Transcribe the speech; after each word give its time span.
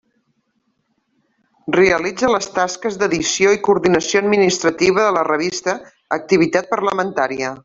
Realitza 1.75 2.31
les 2.35 2.49
tasques 2.57 2.97
d'edició 3.03 3.53
i 3.59 3.61
coordinació 3.69 4.23
administrativa 4.25 5.07
de 5.09 5.15
la 5.21 5.27
revista 5.33 5.77
Activitat 6.23 6.73
parlamentària. 6.77 7.59